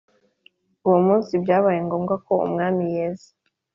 [0.85, 3.29] Uwo munsi byabaye ngombwa ko umwami yeza